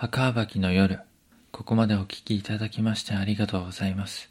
[0.00, 1.00] 墓場きの夜、
[1.50, 4.30] ここまでお聞きいただきましてありがとうございます。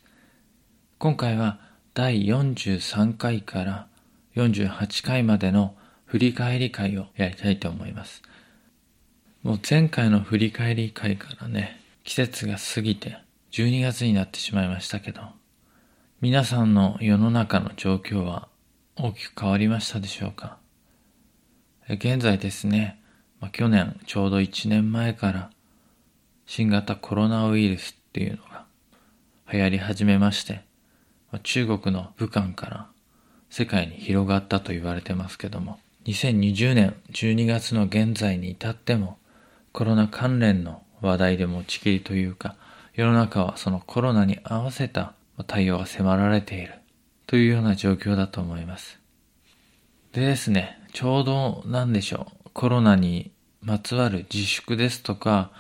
[0.98, 1.60] 今回は
[1.94, 3.88] 第43回から
[4.36, 5.76] 48回までの
[6.06, 8.24] 振り返り会をやりたいと思います。
[9.44, 13.20] もう前回の振り返り会からね、季節が過ぎて
[13.52, 15.22] 12月になってしまいましたけど、
[16.20, 18.48] 皆さんの世の中の状況は
[18.96, 20.58] 大きく変わりましたでしょうか？
[21.88, 23.00] 現在ですね、
[23.40, 25.52] まあ、去年ちょうど1年前から
[26.52, 28.66] 新型コロナウイルスっていうのが
[29.54, 30.64] 流行り始めまして、
[31.44, 32.88] 中国の武漢から
[33.52, 39.20] 世界に広がったと言われてますけども、2020年12月の現在に至っても
[39.74, 42.56] コロナ関連の話題で持ちきりというか、
[42.96, 45.14] 世の中はそのコロナに合わせた
[45.46, 46.74] 対応が迫られている
[47.28, 49.00] というような状況だと思います。
[50.14, 52.50] でですね、ちょうどなんでしょう。
[52.54, 53.30] コロナに
[53.62, 55.52] まつわる自粛ですとか、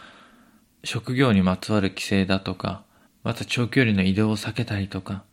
[0.84, 2.84] 職業にまつわる規制だとか、
[3.24, 5.24] また長距離の移動を避けたりとか、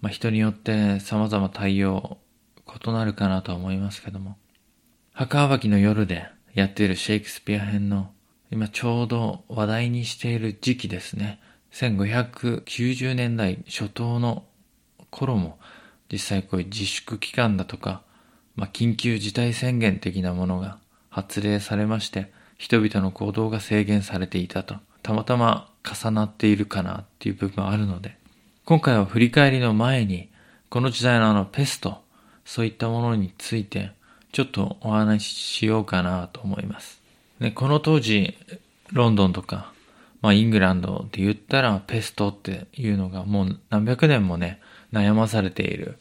[0.00, 2.18] まあ、人によって様々対応
[2.66, 4.36] 異なるかなと思いますけども、
[5.12, 8.10] 墓場きの夜でやっているシェイクスピア編の
[8.50, 11.40] 今ちょうど話題にしている時期ですね。
[11.72, 14.44] 1590年代初頭の
[15.10, 15.58] 頃も
[16.10, 18.02] 実際こういう自粛期間だとか、
[18.56, 20.78] まあ、緊急事態宣言的なものが
[21.10, 28.18] 発令されまして、人々の行動が制限されていたと、たまたま重なっているかなっていう部分があるので、
[28.64, 30.28] 今回は振り返りの前に、
[30.68, 32.02] この時代のあのペスト、
[32.44, 33.92] そういったものについて、
[34.32, 37.00] ちょっとお話ししようかなと思います。
[37.40, 38.36] ね、この当時、
[38.92, 39.72] ロンドンとか、
[40.20, 44.60] まあイングランドで言ったらペストっていうのがもう何百年もね、
[44.92, 45.98] 悩まされている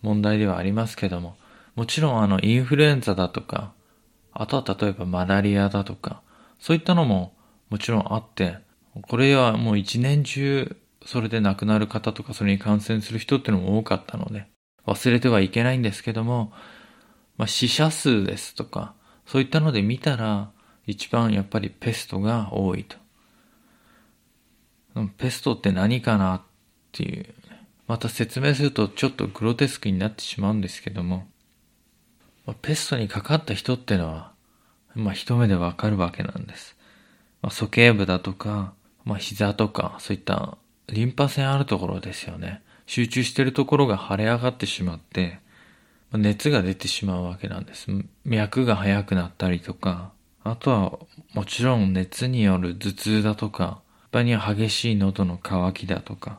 [0.00, 1.36] 問題ではありますけども、
[1.76, 3.72] もちろんあのインフルエンザだとか、
[4.40, 6.22] あとは例えばマラリアだとか、
[6.60, 7.34] そういったのも
[7.70, 8.58] もちろんあって、
[9.02, 14.46] これはもう一年中それで亡くなる方とかそれに感染する人っていうのも多かったので、
[14.86, 16.52] 忘れてはいけないんですけども、
[17.36, 18.94] まあ、死者数ですとか、
[19.26, 20.50] そういったので見たら、
[20.86, 22.96] 一番やっぱりペストが多いと。
[25.16, 26.42] ペストって何かなっ
[26.92, 27.26] ていう、
[27.86, 31.26] また説明するとちょっとグロテスクになってしまうんですけども、
[32.48, 34.32] まあ、ペストにかかった人ってのは、
[34.94, 36.76] まあ一目でわかるわけなんです。
[37.42, 38.72] まあ、鼠径部だとか、
[39.04, 40.56] まあ膝とか、そういった
[40.88, 42.62] リンパ腺あるところですよね。
[42.86, 45.40] 集中してるところが腫れ上がってしまって
[46.10, 47.88] ま、熱が出てしまうわけなんです。
[48.24, 50.98] 脈が速くなったりとか、あとは
[51.34, 56.38] もちろん熱による頭痛だとか、場には激しい喉の渇きだとか、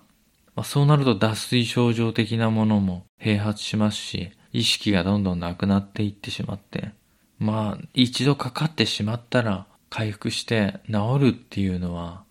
[0.55, 6.91] まあ、そうなると脱水症状的なものも併発しますし、意識がどんどんなくなっていってしまって、
[7.39, 12.23] まあ、一度かかってしまったら回復して治るっていうのは、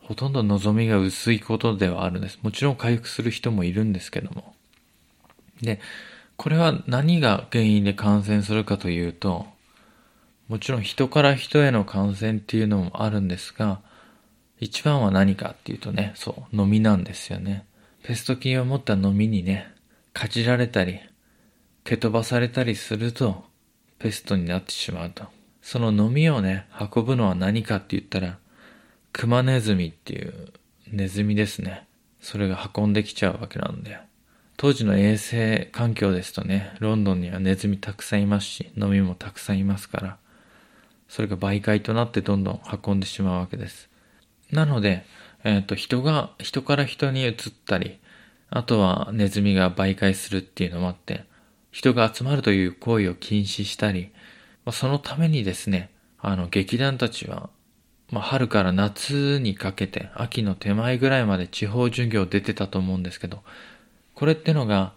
[0.00, 2.38] ほとんど望みが薄いことではあるんです。
[2.42, 4.54] もちろん回復する人もいるんですけども。
[5.62, 5.80] で、
[6.36, 9.46] これは何が原因で感染するかというと、
[10.48, 13.80] もちろん人から人への感染っていうのもあるんですが、
[14.60, 17.66] 一番は何かっていうとね、そう、飲みなんですよね。
[18.04, 19.72] ペスト菌を持った飲みにね、
[20.12, 21.00] かじられたり、
[21.86, 23.44] 蹴飛ばされたりすると、
[24.00, 25.24] ペストになってしまうと。
[25.62, 28.38] その飲みをね、運ぶのは何かって言ったら、
[29.12, 30.52] クマネズミっていう
[30.90, 31.86] ネズミですね。
[32.20, 33.98] それが運んできちゃうわけなんで。
[34.56, 40.18] 当時の衛生環境ですとね、ロンドンにはネズミたくさんいますし、飲みもたくさんいますから、
[41.08, 43.88] それが媒介となってどんどん運んでしまうわけです。
[44.50, 45.06] なので、
[45.44, 48.00] えっ、ー、と、人が、人から人に移ったり、
[48.50, 51.24] あとはネズミが媒介するっていうのもあって、
[51.76, 54.10] 人が集まるという行為を禁止したり、
[54.64, 57.50] まあ、そのためにですね、あの、劇団たちは、
[58.10, 63.42] まあ、春から夏にかけて、秋の手前ぐらいまで地方巡業出てたと思うんですけど、
[64.14, 64.94] これってのが、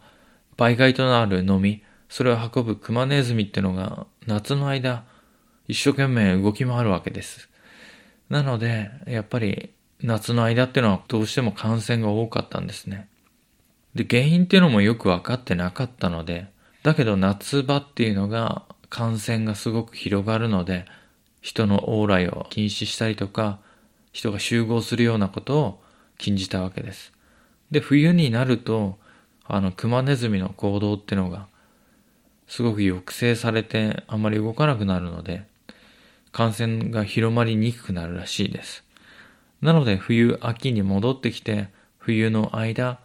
[0.55, 5.03] 媒介となるのみ、それを運ぶクマネズミってのが、夏の間、
[5.67, 7.49] 一生懸命動き回るわけです。
[8.29, 13.09] なので、やっぱり、夏の間ってのはどうしても感染が多かったんですね。
[13.95, 16.47] で、原因っていうのもよくわかってなかったので、
[16.83, 20.85] だけど夏場っていうのが感染がすごく広がるので、
[21.41, 23.59] 人の往来を禁止したりとか、
[24.11, 25.83] 人が集合するようなことを
[26.17, 27.13] 禁じたわけです。
[27.71, 28.97] で、冬になると、
[29.45, 31.47] あの、クマネズミの行動ってのが、
[32.47, 35.43] すごく抑制されてあまり動かなくなるので、
[36.31, 38.83] 感染が広まりにくくなるらしいです。
[39.61, 42.99] なので冬、秋に戻ってきて、冬の間、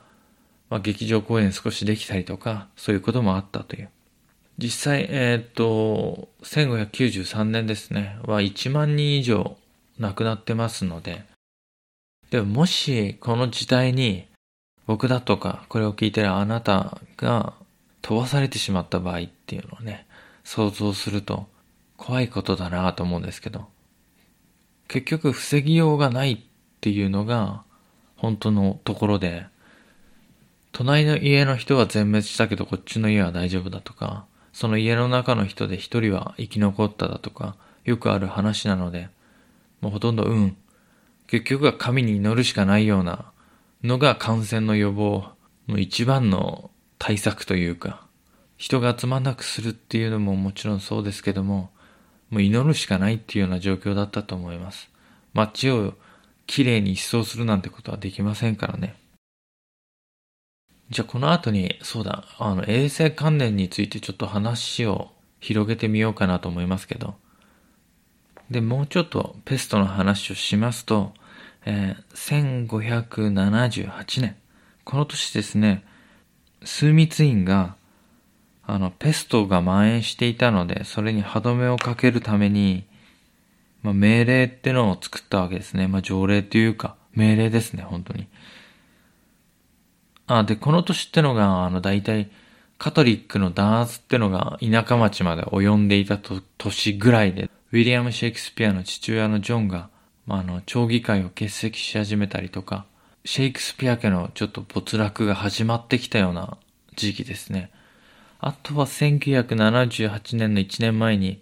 [0.70, 3.90] まあ、劇場公演少しできたりとか、そういうこともあったという。
[4.58, 9.56] 実際、えっ、と、1593年ですね、は1万人以上
[9.99, 11.25] 亡くなってますので、
[12.31, 14.26] でももしこの時代に
[14.87, 17.55] 僕だとかこれを聞いてるあなたが
[18.02, 20.06] 飛ばされてしまった場合っていうのをね、
[20.43, 21.46] 想像すると
[21.96, 23.66] 怖いことだなと思うんですけど、
[24.88, 26.38] 結局防ぎようがないっ
[26.81, 27.62] ていうのが
[28.16, 29.46] 本当のところで、
[30.75, 37.55] 隣の家の人は全滅したけどこっちの家は大丈夫だとか、その家の中の人で一人は生き残っただとか、
[37.85, 39.09] よくある話なので、
[39.81, 40.56] もうほとんどうん。
[41.29, 43.31] 結局は神に祈るしかないような
[43.85, 45.25] のが感染の予防
[45.69, 48.05] の一番の対策というか、
[48.56, 51.71] 人が集まんなくするっていうのももちろんそうですけども、
[52.31, 54.91] もう祈るしかないっていうような状況だったと思います。
[55.35, 55.94] 街を
[56.49, 58.97] きれいに一掃するなんてことはできませんからね。
[60.90, 65.10] じゃあこの後に、そうだ、あの、衛生関連についてちょっと話を
[65.40, 67.14] 広げてみようかなと思いますけど。
[68.50, 71.14] で、もうちょっとペストの話をしますと、
[71.64, 74.36] えー、1578年。
[74.84, 75.84] この年ですね、
[76.62, 77.76] 枢密院が、
[78.66, 82.84] あの、ペストが蔓延していたので、それに歯止めをかけるために、
[83.82, 85.88] まあ、命令ってのを作ったわけですね。
[85.88, 88.26] まあ、条例というか、命令ですね、本当に。
[90.26, 92.31] あ、で、この年ってのが、あの、大体、
[92.79, 99.88] カトリックの弾圧ってのが田舎町まで及んでいたと年ぐらいで、ウィリアム・シェイクスピアの父親のジョンが、
[100.26, 102.87] まあ、あの、町議会を欠席し始めたりとか、
[103.25, 106.59] シェイクスピア家のちょっと没落が始まってきたような
[106.97, 107.71] 時期ですね。
[108.38, 111.41] あとは1978年の1年前に、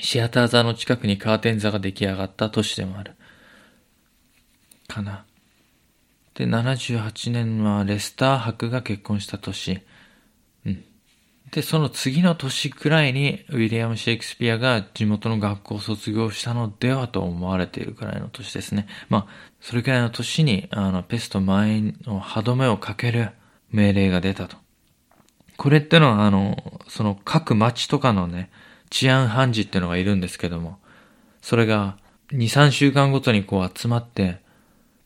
[0.00, 3.12] シアター座の近くにカーテン座が出来上がった都市でもある。
[4.86, 5.24] かな。
[6.38, 9.82] で、78年はレスター博が結婚した年。
[10.64, 10.84] うん。
[11.50, 18.86] で、その次の年くらいにウィリアム・シェイクスピアが地元の学校を卒業したのではと思われているくらいの年ですね。
[19.08, 19.26] まあ、
[19.60, 23.30] それくらいの年に、あの、ペスト前の歯止めをかける
[23.72, 24.56] 命令が出たと。
[25.56, 28.52] これってのは、あの、その各町とかのね、
[28.90, 30.78] 治安判事ってのがいるんですけども、
[31.42, 31.98] それが
[32.30, 34.46] 2、3週間ごとにこう集まって、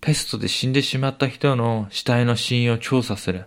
[0.02, 3.44] ペストで死んでしまった人の死体の死因を調査する。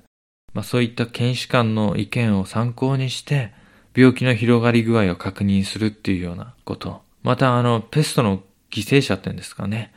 [0.53, 3.53] まあそういった検視官の意見を参考にして、
[3.93, 7.01] 病気の広がり具合を確認するっていうようなこと。
[7.23, 8.41] またあの、ペストの
[8.71, 9.93] 犠牲者っていうんですかね。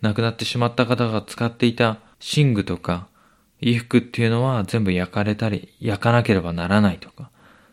[0.00, 2.00] 亡くなってしまった方が使っていた
[2.36, 3.06] 寝具とか
[3.60, 7.30] 衣服っていうのは全部焼かれたり、焼かなければならないとか。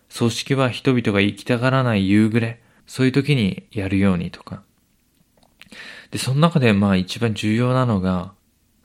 [0.10, 4.62] 葬式は人々が行きたがらない夕暮れ、そういう時にやるようにとか。
[6.12, 8.34] で、その中でまあ一番重要なのが、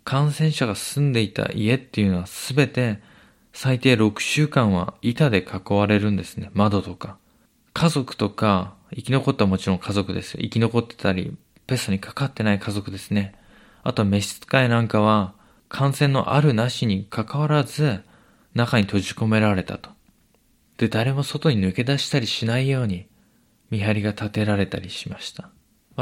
[0.05, 2.99] 感染者が住んでいた家っていうのはすべて
[3.53, 6.51] 最低6週間は板で囲われるんですね。
[6.55, 7.19] 窓とか。
[7.75, 10.41] 家族とか、生き残ったもちろん家族ですよ。
[10.43, 11.37] 生き残ってたり、
[11.67, 13.35] ペストにかかってない家族ですね。
[13.83, 15.35] あと召使いなんかは、
[15.69, 18.03] 感染のあるなしに関わらず、
[18.55, 19.91] 中に閉じ込められたと。
[20.77, 23.07] で、誰も外に抜け出したりしないように、
[23.71, 25.51] 見張りが立てられたりしました。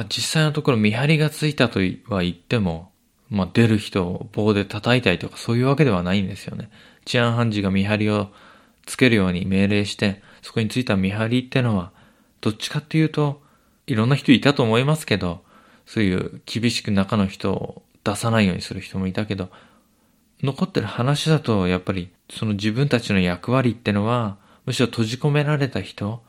[0.00, 2.90] まあ実際のところ見張りがついたとは言っても、
[3.28, 6.70] まあ出る人を棒で叩いたりとかそういうわけではないんですよね。
[7.04, 8.28] 治安判事が見張りを
[8.86, 11.92] つけるように命令して、そこについた見張りってのは、
[12.40, 13.42] どっちかっていうと、
[13.86, 15.42] いろんな人いたと思いますけど、
[15.84, 19.50] そういう厳しく中の人を出さないようにする人もいたけど、
[20.42, 26.22] 残ってる話だと、やっぱり、その自分たちの役割ってのは、むしろ閉じ込められた人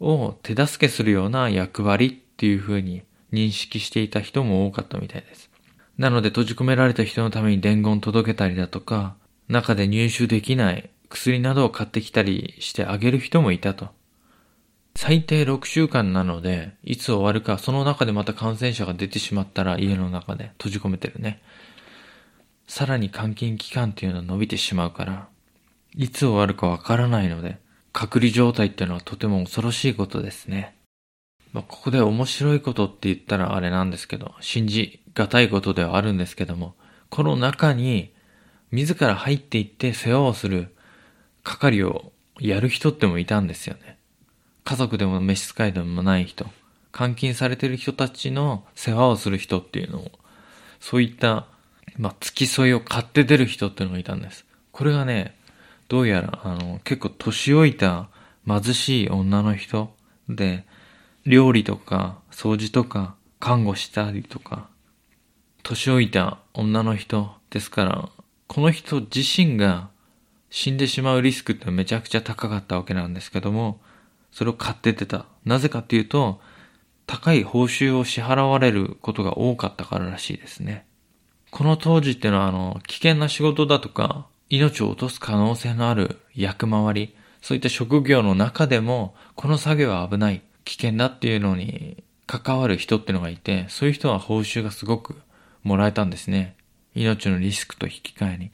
[0.00, 3.02] を手助けするような役割っていう風に
[3.32, 5.50] 認識していた人も多かったみたいです。
[5.96, 9.16] なので閉じ込められた人のために伝言届けたりだとか、
[9.48, 13.88] 中で入手できない薬などを買ってきたりしてあげる人もいたと。
[14.94, 21.40] 最低6週間なので、いつ終わるか、その中でまた感染者が出てしまったら家の中で閉じ込めてるね。
[22.66, 25.28] さらに監禁期間っていうのは伸びてしまうから、
[25.96, 27.58] いつ終わるかわからないので、
[27.92, 30.75] 隔離状態っていうのはとても恐ろしいことですね。
[31.52, 36.74] まあ、ここで面白いことって言ったらあれなんですけど、信じがたいことではあるんですけども、
[37.08, 38.12] この中に
[38.70, 40.74] 自ら入っていって世話をする
[41.42, 43.98] 係をやる人ってもいたんですよね。
[44.64, 46.46] 家族でも召使いでもない人、
[46.96, 50.10] 監禁されてる人たちの世話をする人っていうのを、
[50.80, 51.46] そういった、
[51.96, 54.44] まあ、付き添いを買って出る人っていうのがいたんです。
[54.72, 55.36] これがね、
[55.88, 58.08] どうやら、あの、結構年老いた
[58.46, 59.94] 貧しい女の人
[60.28, 60.64] で、
[61.26, 64.68] 料理とか掃除とか看護したりとか、
[65.62, 68.08] 年老いた女の人ですから、
[68.46, 69.88] この人自身が
[70.50, 73.80] 死んでしまうリスクってめちゃくちゃ高かったわけなんですけども、
[74.30, 75.26] それを買って出た。
[75.44, 76.40] なぜかっていうと、
[77.06, 80.86] 高い報酬を支払われることが多かったかららしいですね。
[81.50, 95.16] この当時っていうのはあの、危険な仕事だとか、命を落とす可能性のある役回り、そういった職業の中でも、この作業は危ない、危険だっていうのに関わる人ってのがいて、そういう人は報酬がすごく
[95.62, 96.56] もらえたんですね。
[96.94, 98.50] 命のリスクと引き換えに。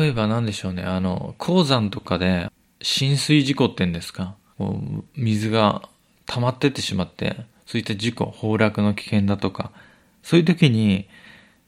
[0.00, 4.34] 例えば何でしょうね、あの、鉱山とかで浸水事故ってんですか。
[5.14, 5.88] 水が
[6.26, 9.72] 溜まってってしまって、そういった事故、崩落の危険だとか、
[10.22, 11.06] そういう時に、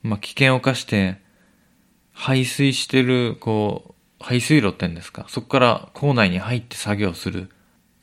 [0.03, 1.21] まあ、危険を冒して、
[2.13, 5.27] 排水してる、こう、排水路って言うんですか。
[5.29, 7.51] そこから校内に入って作業する、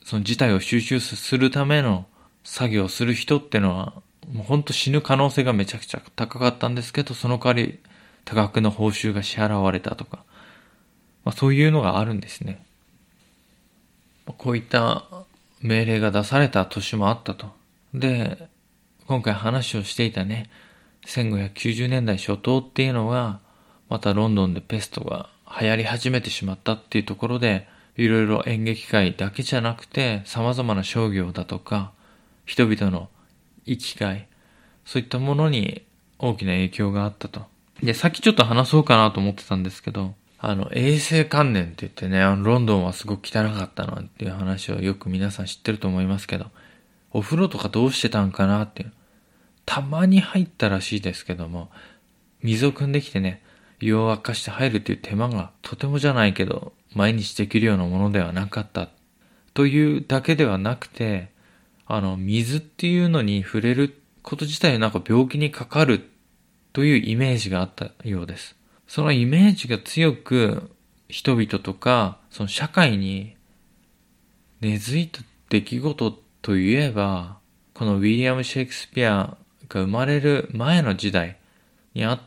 [0.07, 2.05] その事態を収集するための
[2.45, 7.79] 作業をする人ってのは、もうほんと死ぬ可能性がめちゃくちゃ高かったんですけど、その代わり
[8.23, 10.23] 多額の報酬が支払われたとか、
[11.25, 12.63] まあ、そういうのがあるんですね。
[14.37, 15.03] こういった
[15.61, 17.47] 命令が出された年もあったと。
[17.93, 18.47] で、
[19.07, 20.49] 今回話をしていたね、
[21.05, 23.41] 1590年代初頭っていうのは、
[23.89, 31.91] またロンドンでペストが流行り始めてしまったっていうところで、いろいろ演劇界だけじゃなくて、様々な商業だとか、
[32.45, 33.09] 人々の
[33.65, 34.27] 生きがい、
[34.85, 35.83] そういったものに
[36.19, 37.45] 大きな影響があったと。
[37.81, 46.45] で、さっきちょっと話そうかなと思ってたんですけど、あの、衛生観念って言ってね、ロンドンはすごく汚かったなんていう話をよく皆さん知ってると思いますけど、
[47.11, 48.93] お風呂とかどうしてたんかなっていう。
[49.65, 51.69] たまに入ったらしいですけども、
[52.43, 53.41] 水を汲んできてね、
[53.79, 58.89] 湯を沸かして入るっていう手間がとてもじゃないけど、毎日できるようなものではなかった。
[59.53, 61.31] というだけではなくて、
[61.85, 66.09] あの、水っていうのに触れること自体なんか病気にかかる
[66.73, 68.55] というイメージがあったようです。
[68.87, 70.71] そのイメージが強く
[71.09, 73.35] 人々とか、その社会に
[74.61, 77.39] 根付いた出来事といえば、
[77.73, 79.37] このウィリアム・シェイクスピア
[79.69, 81.37] が生まれる前の時代
[81.93, 82.19] にあっ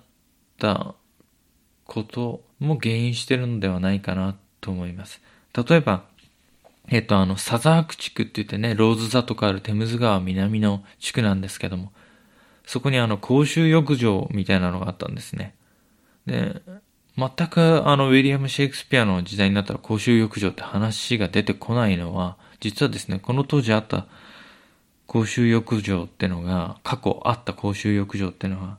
[0.58, 0.94] た
[1.84, 5.20] ことも原因してるのではないかなと思います。
[5.54, 6.04] 例えば、
[6.88, 11.92] えっと、あの、サザーク地区って言ってね、ローズ座とかあるテムズ川南の地区なんですけども、
[12.66, 15.54] そこにあの、公衆浴場みたいなのがあったんですね。
[16.26, 16.62] で、
[17.16, 24.06] 全くあの、ウィリアム・シェイクスピアの時代になったら公衆浴場って話が出てこないのは、実はですね、この当時あった
[25.06, 28.78] 公衆浴場ってのが、過去あった公衆浴場ってのは、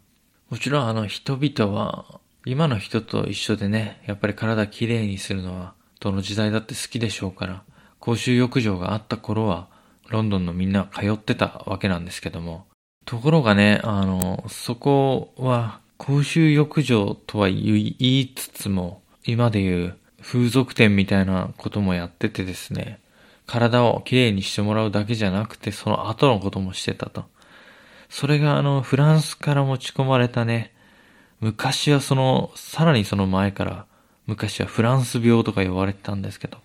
[0.50, 7.64] もちろんあの人々は、今の人と一緒でね、やっぱり体きれいにするのは、どの時代だって好きでしょうから、
[8.00, 9.68] 公衆浴場があった頃は、
[10.10, 12.66] ロンドンのみんな通ってたわけなんですけども、
[13.06, 23.00] ところがね、あの、そこは公衆浴場とは言いつつも、今で言う風俗店みたいなこともやっててですね、
[23.46, 27.26] 体をきれいにしてもらうだけじゃなくて、その後のこともしてたと。
[28.10, 30.74] それがあの、フランスから持ち込まれたね、
[31.42, 33.86] 昔はその、さらにその前から、
[34.28, 36.60] 昔はフランス病とか呼ばれてたんですけど、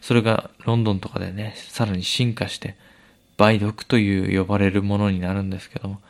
[0.00, 2.76] それがロンドンとかでね、さらに進化して、
[3.38, 6.00] 梅毒という呼ばれるものになるんですけども、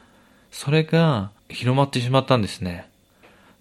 [0.51, 2.89] それが広まってしまったんですね。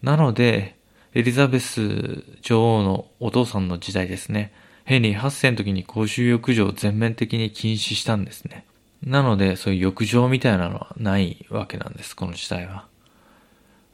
[0.01, 0.75] なので、
[1.13, 4.53] エリザベス女王のお父さんの時代ですね。
[4.86, 8.65] ヘンリー8世の時に公衆浴場を全面的に禁止したんですね。
[9.03, 12.88] なので、そういう浴場みたいなのはないわけなんです、この時代は。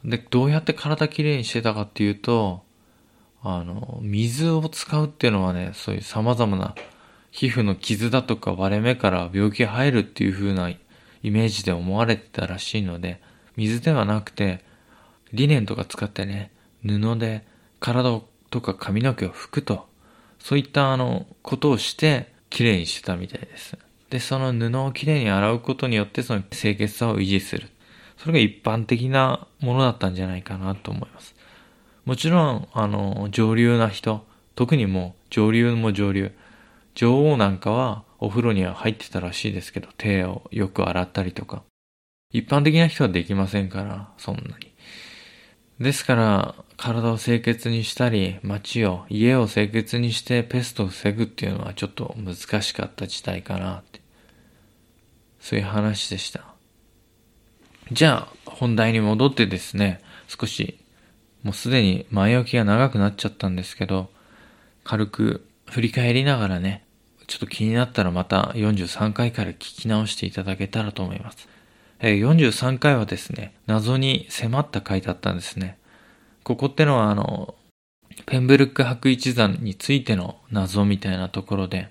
[0.06, 2.62] で、どうやって体きれいにしてたかっていうと、
[3.42, 6.74] あの、水を使うっていうのはね、そういう様々な
[7.32, 10.78] 皮膚の傷だとか割れ目から病気が入るっていう風なイ
[11.22, 13.20] メージで思われてたらしいので、
[13.56, 14.64] 水ではなくて、
[15.32, 16.52] リネンとか使ってね、
[16.84, 17.44] 布で
[17.80, 18.20] 体
[18.50, 19.88] とか髪の毛を拭くと、
[20.38, 23.76] そういったあの、ことをして、きれいにしてたみたいです。
[24.08, 27.68] で、その布をきれいに洗うことによって、その清潔さを維持する。
[28.18, 31.34] それが一般的なものだったんじゃないかなと思います。
[32.04, 36.32] もちろん、あの、上流な人、特にもう上流も上流、
[36.94, 41.62] 女王なんかはお風呂には入ってたらしいですけど、手をよく洗ったりとか。
[42.32, 44.72] 一般的な人はできませんから、そんなに。
[45.80, 54.00] ですから、体を清潔にしたり、街を、家を清潔にしてペストを防ぐっていうのはちょっと難しかった時代かなって。
[55.40, 56.45] そういう話でした。
[57.92, 60.78] じゃあ、本題に戻ってですね、少し、
[61.44, 64.10] もうすでに前置きが長くなっちゃったんですけど、
[64.82, 66.84] 軽く振り返りながらね、
[67.28, 71.48] ちょっと気になったらまた43回から聞き直していただけたらと思います。
[72.00, 75.78] えー、43回はですね、謎に迫った回だったんですね。
[76.42, 77.54] ここってのはあの、
[78.26, 81.88] ペンブルック博一山についての謎みたいなところで、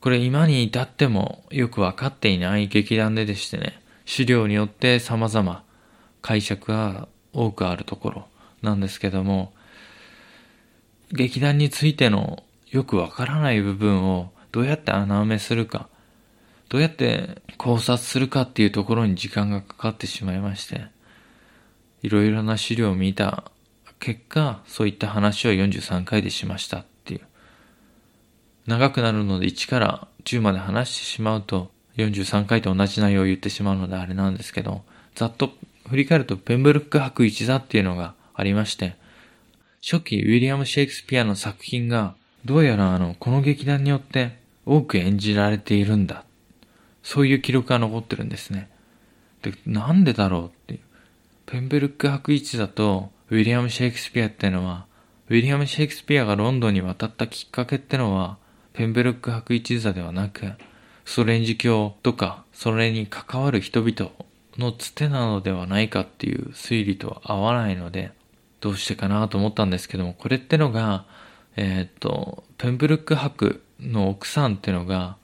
[0.00, 5.64] これ今に至ってもよくわかっていない劇団ででしてね、資料によって様々
[6.22, 8.28] 解釈が多くあるところ
[8.62, 9.52] なんですけども、
[11.12, 15.88] 劇団についてのよくわからない部分をどうやって穴埋めするか、
[16.68, 20.86] どうやって考察するかっていうところに時間がかかってしまいまして、
[22.02, 23.50] いろいろな資料を見た
[24.00, 27.20] 結果、そういった話を43回でしましたっていう。
[28.66, 34.82] 長くなるので1から10まで話してしまうと、43回と同じ内容を言ってしまうのであれなんですけど、
[35.14, 35.52] ざっと
[35.88, 38.96] 振り返るとペンブルック博一座っていうのがありまして、
[39.82, 46.24] 初期ウィリアム・シェイクスピアの作品がどうやらあの、この劇団によって多く演じられているんだ。
[47.02, 48.70] そういう記録が残ってるんですね。
[49.42, 50.80] で、なんでだろうっていう。
[51.46, 54.86] ペンベルック博一座とウィリアム・シェイクスピアっていうのは、
[55.28, 58.38] ウィリアム・シェイクスピアがロンドンに渡ったきっかけってのは、
[58.72, 60.52] ペンベルック博一座ではなく、
[61.04, 64.10] ソ連時教とか、それに関わる人々
[64.56, 68.12] のつてなのではないかっていう推理とは合わないので、
[68.60, 71.04] どうしてかなと思ったんですけども、これってのが、
[71.56, 75.16] えー、っと、ペンブルック博の奥さんってのが、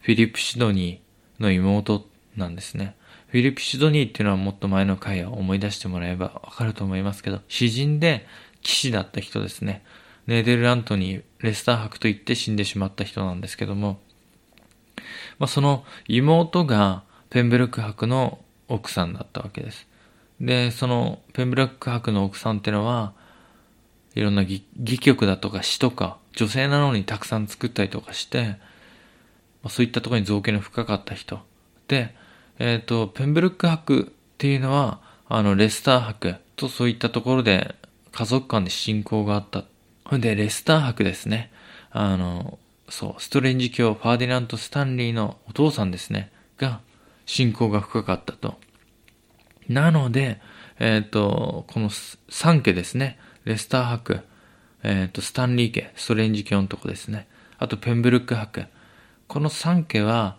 [0.00, 2.06] フィリップ・シドニーの妹
[2.36, 2.96] なんですね。
[3.28, 8.26] フィリップ・シドニーっていうのはもっと前の回を思い出してもらえばわかると思いますけど、詩人で
[8.62, 9.84] 騎士だった人ですね。
[10.26, 14.00] ネーデルラントにレスター博と言って死んでしまった人なんですけども、
[15.38, 18.38] まあ、その妹がペンブルック博の
[18.68, 19.86] 奥さんだったわけです。
[20.40, 23.12] で、そのペンブルック博の奥さんってのは、
[24.14, 24.62] いろんな戯
[24.98, 28.56] 曲だとか詩とか、女性なのにたくさん作ったりとかして、
[29.62, 31.40] まあ、そういったところに造形の深かった人。
[31.88, 32.14] で、
[32.58, 34.04] えっ、ー、と、ペンブルック博っ
[34.38, 37.74] ていうのは、あの、レスター博とそういったところで
[38.12, 39.64] 家族間で親交があった。
[40.04, 41.52] ほんで、レスター博ですね。
[41.90, 42.58] あの、
[42.90, 46.32] そう、ストレンジ教ファーディナント・スタンリーのお父さんですね。
[46.58, 46.80] が、
[47.24, 48.58] 信仰が深かったと。
[49.68, 50.40] なので、
[50.80, 53.18] えっ、ー、と、この3家ですね。
[53.44, 54.20] レスター博、
[54.82, 57.28] えっ、ー、と、スタンリー家、ストレンジ教のとこですね。
[57.58, 58.66] あと、ペンブルック博。
[59.28, 60.38] この3家は、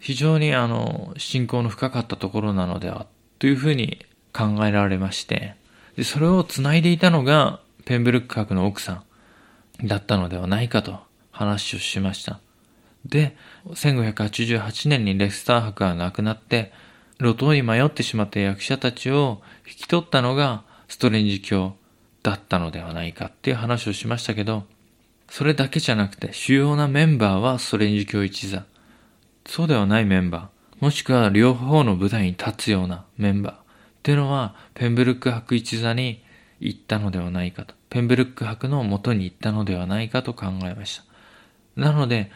[0.00, 3.06] 非常にあの、信仰の深かったところなのでは、
[3.38, 5.54] というふうに考えられまして、
[5.96, 9.04] で、それを繋いでいたのが、ペンブルック博の奥さ
[9.82, 11.07] んだったのではないかと
[11.38, 12.40] 話をしました。
[13.06, 13.36] で、
[13.68, 16.72] 1588年にレスター博が亡くなって、
[17.20, 21.74] 路頭に迷ってしまった役者たちを引き取ったのがストレンジ教
[22.24, 24.64] だったのではないかっていう話をしましたけど、
[25.30, 28.64] それだけじゃなくて主要なメンバーはストレンジ教一座。
[29.46, 33.58] そうではないメンバー、もしくは両方の舞台に立つようなメンバーっ
[34.02, 36.22] ていうのはペンブルック博一座に
[36.60, 37.74] 行ったのではないかと。
[37.90, 41.07] ペンブルック博の元に行ったのではないかと考えました。
[41.78, 42.32] なので、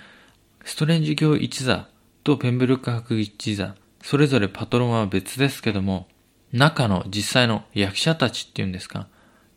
[0.64, 1.88] ストレンジ教一座
[2.22, 6.06] とペンブルック博一座、それぞれパトロンは別ですけども、
[6.52, 9.06] 中の実際の役者たちっていうんですか、っ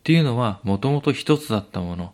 [0.02, 2.12] ていうのはもともと一つだったもの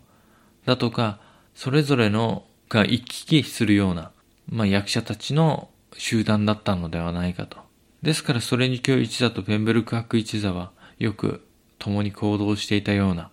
[0.67, 1.19] だとか、
[1.55, 4.11] それぞれのが行き来するような、
[4.51, 7.57] まあ、役者たちの集団だったのではないかと。
[8.03, 11.47] ですから、ストレンジ教一座とペンブルク博一座はよく
[11.79, 13.31] 共に行動していたような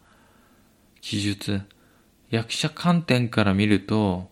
[1.02, 1.62] 記述、
[2.30, 4.29] 役者観点から見ると、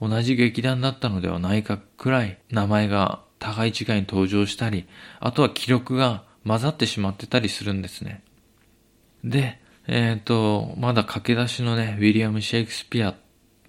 [0.00, 4.86] 同じ劇団だったのではないかくらい名前が高い違いに登場したり、
[5.20, 8.22] あとは記録が混ざってしまってたりするんですね。
[9.24, 13.14] で、えっ、ー、と、まだ駆け出しのね、ウィリアム・シェイクスピア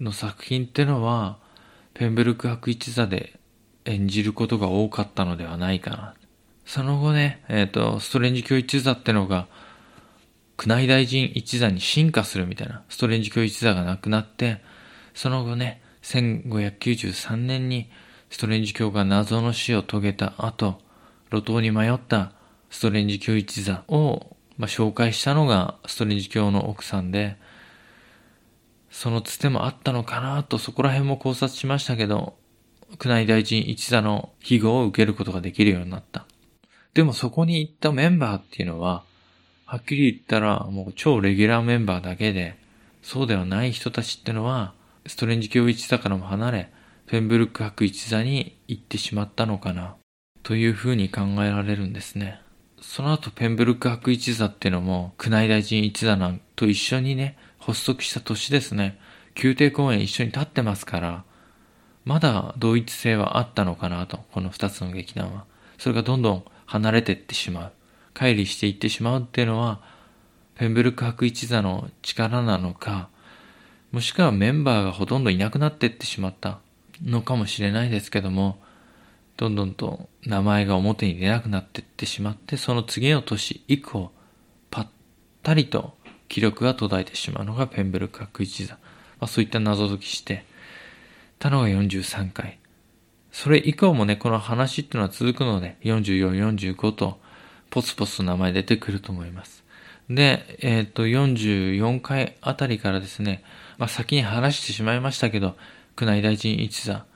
[0.00, 1.38] の作品ってのは、
[1.94, 3.38] ペンブルク博一座で
[3.84, 6.14] 演じることが多かったのではないかな。
[6.64, 9.48] その後ね、えっ、ー、と、ストレンジ教一座ってのが、
[10.64, 14.62] 宮内大臣一座に進化するみたいな、ストレンジ教一座がなくなって、
[15.14, 17.90] その後ね、1593年に
[18.30, 20.80] ストレンジ教が謎の死を遂げた後、
[21.32, 22.32] 路頭に迷った
[22.70, 27.36] ストレンジ教一座を、まあ、紹介したのがストレンジ教の奥さんで、
[28.90, 32.36] そのつてもあったのかなとそこら辺も考察しましたけど、
[33.02, 36.26] 宮内大臣一座の庇護を受けることができるようになった。
[36.94, 39.04] でもそこに行ったメンバーっていうのは、
[39.64, 42.58] はっきり言ったらもう超レギュラーメンバーだけで、
[43.02, 44.74] そうではない人たちってのは、
[45.06, 46.72] ストレンジ教一座からも離れ、
[47.06, 49.96] ペンブルック博一座に行ってしまったのかな、
[50.42, 52.40] というふうに考えられるんですね。
[52.80, 58.98] その後ペンブルック博一座っていうのも、宮内大臣一座なんと一緒にね、発足した年ですね。
[59.40, 61.24] 宮廷公演一緒に立ってますから、
[62.04, 65.44] まだ同一性はあったのかなと、この二つの劇団は。
[65.78, 67.72] それがどんどん離れてってしまう。
[68.14, 69.80] 乖離していってしまうっていうのは、
[70.54, 73.08] ペンブルック博一座の力なのか、
[73.92, 76.60] もしくはメンバーがほとんどいなくなっていってしまった。
[77.04, 78.58] のかもしれないですけども、
[79.36, 84.10] どんどんと名前が表に出なくなっていってしまって、その次の年以降、
[84.70, 84.88] ぱっ
[85.42, 85.94] たりと
[86.28, 88.74] 記録が途絶えてしまうのがペンブルク学一座。
[88.74, 88.80] ま
[89.24, 90.44] あ、そういった謎解きして
[91.38, 92.58] たのが43回。
[93.32, 96.32] それ以降もね、この話っていうのは続くので、44、
[96.74, 97.18] 45と
[97.70, 99.64] ポツポツと名前出てくると思います。
[100.10, 103.44] で、えっ、ー、と、44回あたりからですね、
[103.80, 105.56] まあ、先に話してしまいましたけど、
[105.98, 107.06] 宮内大臣一座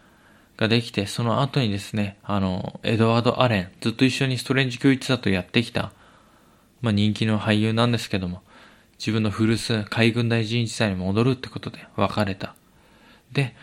[0.56, 5.92] ができて、その後にですね、あの、エドワード・アレン、ずっと一緒にストレンジ教一座とやってきた、
[6.80, 8.42] まあ、人気の俳優なんですけども、
[8.98, 12.54] 自分の古巣、海軍大臣一座に戻るってことで別れた。
[13.30, 13.54] で、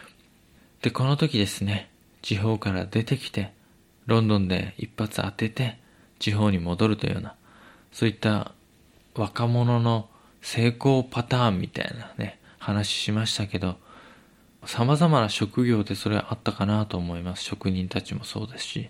[0.83, 1.89] で、この時ですね、
[2.21, 3.51] 地方から出てきて、
[4.05, 5.79] ロンドンで一発当てて、
[6.19, 7.33] 地方に戻るというような、
[7.91, 8.51] そういった
[9.15, 10.07] 若者の
[10.43, 13.77] 成功パターンみたいなね、話しましたけど、
[14.67, 17.43] 様々な職業でそれはあったかなと思います。
[17.43, 18.89] 職人たちもそうですし。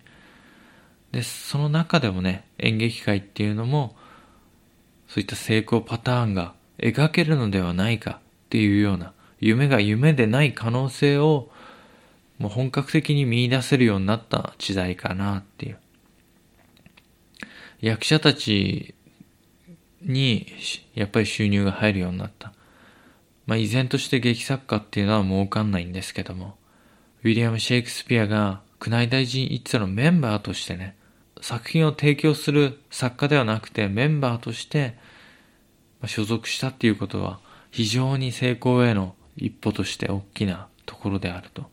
[1.14, 3.96] で、その中でもね、演劇界っていうのも、
[5.08, 11.50] そういった成功パターンが描けるのではないかっていうような、夢が夢でない可能性を、
[12.40, 15.78] もう本格的に見出せるようになった時代かなっていう。
[17.80, 18.96] 役者たち
[20.02, 20.46] に、
[20.94, 22.52] やっぱり収入が入るようになった。
[23.52, 26.56] まあ、依然として劇作家っていうのは儲かんないんですけども、
[27.22, 30.96] ウィリアム・シェイクスピアが宮内大臣一座のメンバーとしてね、
[31.42, 34.96] 作品を提供する作家ではなくてメンバーとして
[36.06, 41.66] 所属したっていうことは非常に成功への一歩として大きなところであると。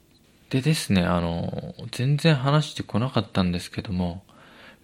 [0.51, 4.25] でですね、あの、全然話してこなかったんですけども、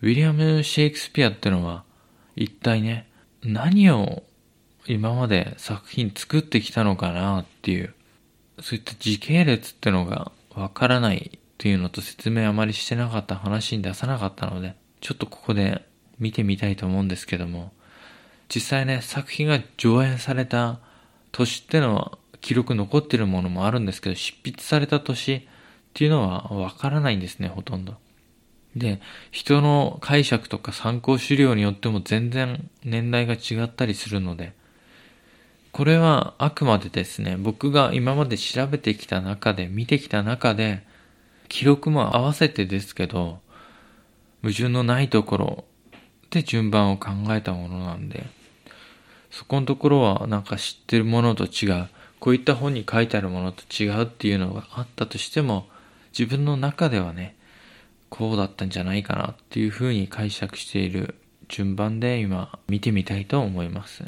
[0.00, 1.82] ウィリアム・シェイクスピアってのは
[2.36, 3.08] 一体ね、
[3.42, 4.22] 何を
[4.86, 7.94] 今まで作品作ってきたのかなっていう、
[8.60, 15.86] そういった時系列ってのがわからないっていうのと説明あまりしてなかった話に出さなかったので、ちょっとここで
[16.18, 17.72] 見てみたいと思うんですけども、
[18.54, 20.80] 実際ね、作品が上演された
[21.32, 25.40] 年ってのは記録残ってるものもあるんですけど、執筆された年っ
[25.94, 27.96] ていうのはわからないんですね、ほとんど。
[28.76, 34.52] で、人の解釈とか参考資料によっても全然年代が違ったりするので、
[35.74, 40.86] これはあくまでですね、僕が今まで調べてきた中で、見てきた中で、
[41.48, 43.40] 記録も合わせてですけど、
[44.42, 45.64] 矛盾のないところ
[46.30, 48.24] で順番を考えたものなんで、
[49.32, 51.88] そこのところはなんか知ってるものと違う、
[52.20, 55.66] こういった本に書いてあるものと違うっていうのがあったとしても、
[56.16, 57.34] 自分の中ではね、
[58.10, 61.16] こうだったんじゃないかなっていうふうに解釈している
[61.48, 64.04] 順番で今見てみたいと思います。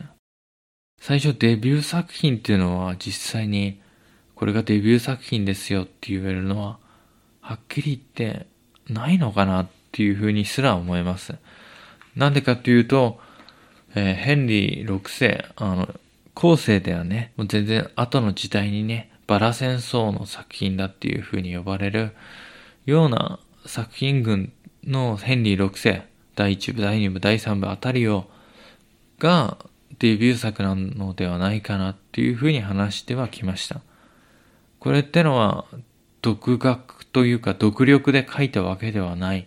[0.98, 3.80] 最初デビュー作品っていうのは実際に
[4.34, 6.78] これがデビュー作品ですよって言えるのは
[7.40, 8.46] はっきり言って
[8.88, 11.36] ないのかなっていうふうにすら思います。
[12.16, 13.20] なんでかっていうと、
[13.94, 15.88] えー、ヘンリー6世、あの、
[16.34, 22.12] 後世ではね、もう全然後の時代にね、バラ戦争の作品だっていうふうに呼ばれる
[22.84, 24.52] ような作品群
[24.84, 28.28] のヘンリー6世、第1部、第2部、第3部あたりを、
[29.18, 29.56] が
[29.98, 33.80] デビュー作なのではないかなっていうふうに話してはきました。
[34.78, 35.64] これってのは、
[36.22, 39.46] 独学というか独力で書いたわけではない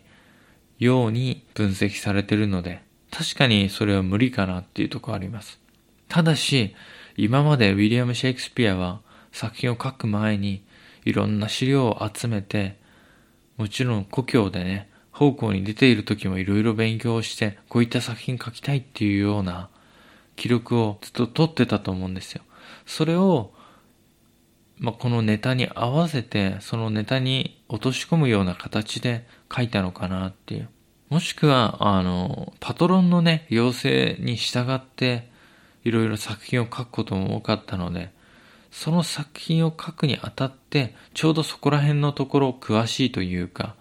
[0.78, 5.60] ように分析されてるので、確かにそれは無理かなっていうとこあります。
[6.08, 6.74] ただし、
[7.18, 10.64] 今までウィリアム・シェイクスピアは作品を書く前に
[11.04, 12.78] いろんな資料を集めて、
[13.58, 19.70] もちろん故郷でね、方向に出ている時もいろいろ勉強して、こういった作品書きたいっていうような
[20.40, 22.44] 記録をずっと取ってたと思うんですよ。
[22.86, 23.52] それを、
[24.78, 30.70] まあ、このネタに合わせて、そのネタに落とし込むような形で書いたのかなっていう。
[31.10, 35.30] もしくは、あの、パトロンのね、要請に従って、
[35.84, 38.14] いろいろ作品を書くことも多かったので、
[38.72, 43.76] その作品を書くにあたって、ちょうどそこら辺のところ詳しいというか、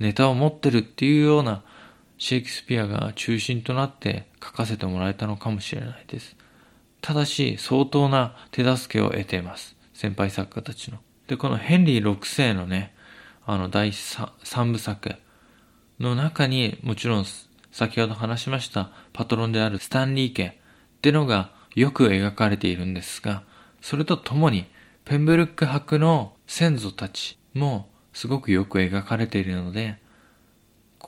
[0.00, 1.62] ネタを持ってるっていうような
[2.20, 6.36] シェイクスピアが中心となって書かせてもらえたのかもしれないです。
[7.00, 9.74] ただし、相当な手助けを得ています。
[9.94, 10.98] 先輩作家たちの。
[11.28, 12.94] で、このヘンリー6世のね、
[13.46, 15.14] あの第 3, 3部作
[15.98, 17.24] の中にもちろん
[17.72, 20.54] 先ほど話しましたパトロンであるスタンリー家っ
[21.00, 23.44] てのがよく描かれているんですが、
[23.80, 24.66] それとともに
[25.06, 29.99] ペンブルック博の先祖たちもすごくよく描かれているので、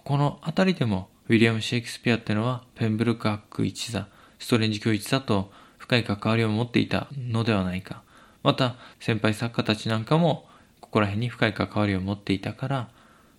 [0.05, 8.03] この辺りでもウィリアム・シェイクスピアってのはペンブルク・アック一座、ストレンジ教一座と深い関わりを持っていたのではないか。
[8.43, 10.47] また先輩作家たちなんかも
[10.81, 12.89] ここら辺に深い関わりを持っていたから、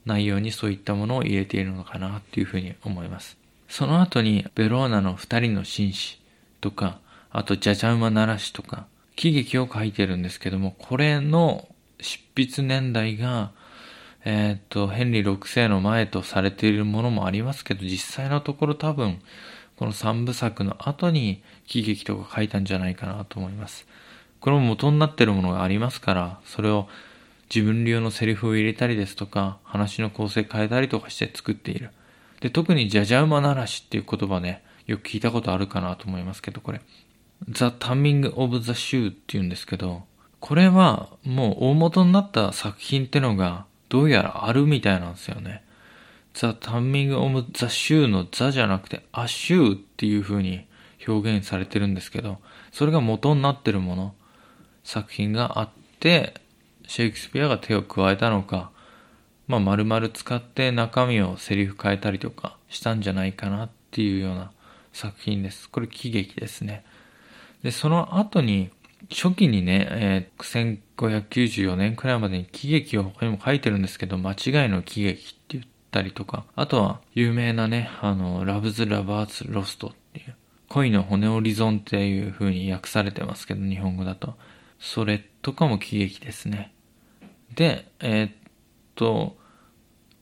[0.06, 3.38] 内容にそういったものを入れているのかなっていうふうに思います。
[3.68, 6.20] その後に、ベローナの二人の紳士
[6.62, 7.00] とか、
[7.32, 11.68] あと、じゃじゃ馬ならしとか、喜劇を書いてるんですけども、これの
[12.00, 13.52] 執筆年代が、
[14.26, 19.22] えっ、と、ヘンリー6世の前とされているものもありますけど、実際のところ多分、
[19.76, 23.86] この三部作の後に喜劇とか書いたんじゃないかなと思います。
[24.40, 26.88] これも元になってるものがありますから、それを
[27.54, 31.90] 自分流のセリフを入れたりですとか、話の構成変えたりとかして作っている。
[32.40, 36.82] で、特にじゃじゃ馬ならしっていう言葉ね、よく聞いたことあるかなと思いますけど、これ。
[37.50, 40.04] The Timing of the Shoe って言うんですけど、
[40.40, 45.64] これはもう大元になった作品ってのがどうやらあるみたいなんですよね。
[46.34, 50.66] The Timing of the Shoe のザじゃなくて A Shoe っていう風に
[51.08, 52.40] 表現されてるんですけど、
[52.72, 54.16] それが元になってるもの、
[54.84, 56.34] 作品があって、
[56.88, 58.72] シェイクスピアが手を加えたのか、
[59.48, 64.52] まあ、丸々使って中身をセリフ変えたりとかしたんじゃないかなっていうような
[64.92, 65.70] 作品です。
[65.70, 66.84] これ喜劇ですね。
[67.62, 68.72] で、その後に、
[69.10, 74.36] 初期にね、えー、1594年くらいまでに喜劇を他にも書いてるんですけど、間違い
[74.70, 80.36] の喜劇って言ったりとか、あとは有名なね、あの、ラブズ・ラバーツ・ロストっていう、
[80.70, 84.36] 恋の骨折り損っていう風に訳されてますけど、日本語だと。
[84.80, 86.74] それとかも喜劇ですね。
[87.56, 88.32] で、えー、っ
[88.96, 89.38] と、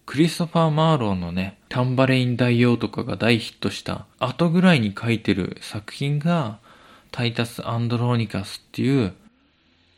[0.05, 6.59] クリストファー・マーローのね、タンバレイン大王とかが大ヒットした後ぐらいに書いてる作品が、
[7.11, 9.13] タイタス・アンドローニカスっていう、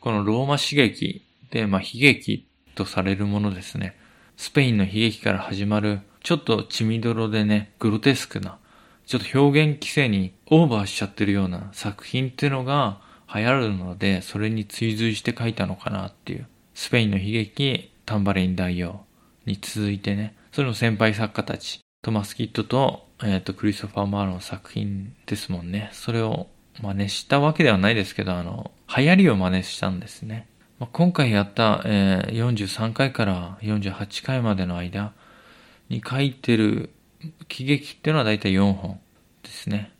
[0.00, 3.96] このローマ刺激で、まあ、悲劇とされるものですね。
[4.36, 8.58] スペインの悲劇から始まる、ちょっと血みどろでね、グロテスクな、
[9.06, 13.00] ちょっと表現規制にオーバーしちゃってるような作品っていうのが
[13.32, 16.46] 流行るので、それに追随して書いたのかなっていう。
[16.74, 19.04] スペインの悲劇、タンバレイン大王
[19.46, 25.90] に続いてね、それの先輩作家たち、トマス・キッドと、えっ、ー、と、クリストファー・マーロの作品ですもんね。
[25.92, 26.48] それを
[26.80, 30.46] 真似したわけではないですけど、あの、流行りを真似したんですね。
[30.78, 35.12] まあ、今回やった、えー、43回から48回までの間
[35.88, 36.90] に書いてる
[37.48, 38.98] 喜劇っていうのはだいたい4本
[39.42, 39.92] ですね。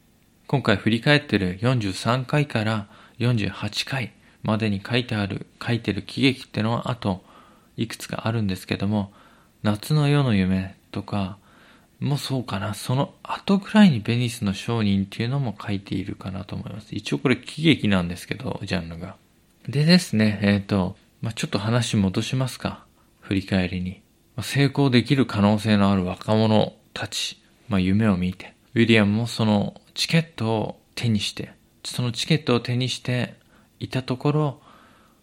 [0.46, 7.24] 今回振り返ってる43回から48回までに書いてある、書いてる喜劇っていうのはあと
[7.76, 9.12] いくつかあるんですけども、
[9.62, 11.38] 夏の夜の夢とか、
[12.04, 12.74] もそうかな。
[12.74, 16.94] その後くらいにベニスの商人っていうのも書いているかなと思います。
[16.94, 19.16] 一応これ喜劇なんですけど、ジャンルが。
[19.68, 22.84] でですね、えっ、ー、と、まあ、ちょっと話戻しますか。
[23.20, 24.02] 振り返りに。
[24.36, 31.52] まあ、成功できる可能性のある若者たち、まあ、夢を見て、ウィリアムもそのチケットを手にして、
[31.84, 33.34] そのチケットを手にして
[33.80, 34.60] いたところ、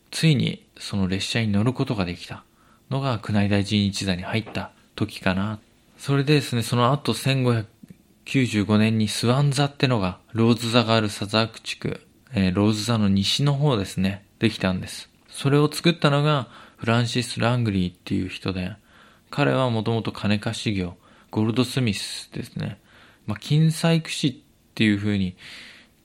[0.09, 2.43] ついにその列車に乗ることができた
[2.89, 5.59] のが宮内大臣一座に入った時かな
[6.01, 12.01] それでですね、その後1595年にスワン座ってのが、ローズ座があるサザーク地区、
[12.33, 15.11] えー、ローズ座の西の方ですね、できたんです。
[15.29, 18.71] それを作ったのが、フランシス・ラングリーっていう人で、
[19.29, 20.95] 彼はもともと金貸し業、
[21.29, 22.79] ゴールドスミスですね。
[23.27, 24.33] まあ、金細工師っ
[24.73, 25.35] ていう風に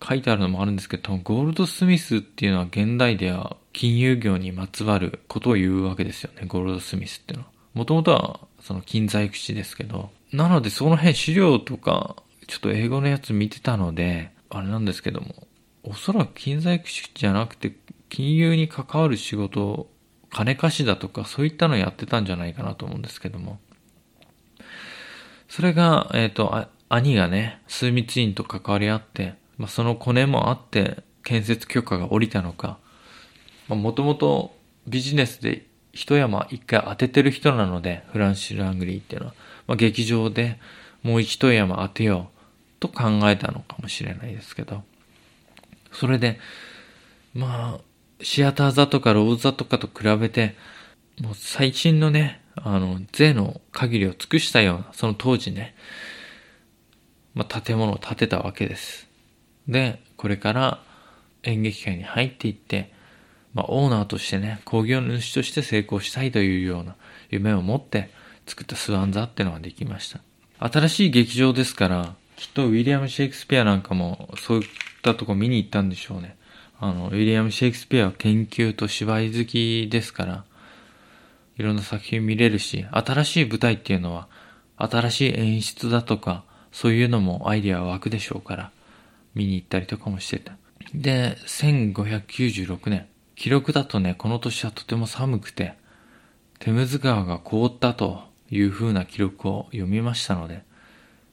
[0.06, 7.50] 書いてあるのもあるんですけど、ゴールドスミスっていうのは現代では金融業にまつわることを言うわけですよね、ゴールドスミスっていうのは。
[7.72, 12.16] もともとはその金細工師ですけど、なのでその辺資料とか、
[12.48, 15.46] ちょっと英語のやつ見てたので、あれなんですけども、
[15.85, 17.76] おそらく金細工師じゃなくて、
[18.09, 19.88] 金融に関わる仕事、
[20.31, 23.61] 金貸しだとか、そういったのやってたんじゃないかなと思うんですけども。
[25.48, 32.79] それが、えっ、ー、と、兄がね、枢密院と関わり合って、まあ、そのコネもあって、建設許可が下りたのか、
[33.68, 34.57] もともと
[34.88, 39.35] ビジネスで一山一回当ててる人なので、フランシス・ラングリーっていうのは、
[39.66, 40.61] まあ、劇場で
[41.02, 42.38] もう一山当てよう
[42.80, 44.85] と考えたのかもしれないですけど、
[45.92, 46.38] それで、
[47.35, 47.80] まあ、
[48.22, 50.54] シアター座とかローズ座とかと比べて、
[51.20, 55.74] もう最新のね、あの、税の限りを尽くしたような、その当時ね、
[57.35, 59.09] まあ、建物を建てたわけです。
[59.66, 60.82] で、これから
[61.42, 62.92] 演劇界に入っていって、
[63.57, 66.95] まあ、オーナーとしてね、工業主として成功したいというような
[67.31, 68.11] 夢を持って
[68.47, 70.21] 作ったスワン座ってのができました。
[70.59, 74.69] 新しい劇場ですから、きっとウィリアム・シェイクスピアなんかもそういっ
[75.01, 76.37] たとこ見に行ったんでしょうね。
[76.79, 80.45] あの、ウィリアム・シェイクスピアは研究と芝居好きですから、
[81.57, 84.29] いろんな作品見れるし、新しい舞台っていうのは、
[84.77, 88.71] 新しい演出だとか、そういうのもアイディア湧くでしょうから、
[89.35, 90.59] 見に行ったりとかもしてた。
[90.95, 95.75] で、1596年、記録だとね、この年はとても寒くて、
[96.59, 100.62] テムズ川が凍ったという風な記録を読みましたので、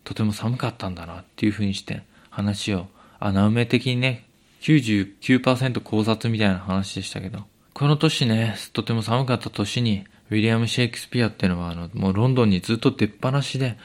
[0.03, 2.87] とても寒かったんだなっていう風にして話を
[3.19, 4.25] 穴埋め的にね、
[4.61, 13.77] 99%考察みたいな話でしたけど、この年ね、とても寒かった年に、ウィリアム・シェイクスピアっていうのは、あの、もうロンドンにずっと出っ放しで、